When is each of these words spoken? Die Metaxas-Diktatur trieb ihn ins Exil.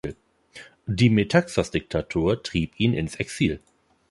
Die 0.87 1.11
Metaxas-Diktatur 1.11 2.41
trieb 2.41 2.79
ihn 2.79 2.95
ins 2.95 3.17
Exil. 3.17 3.59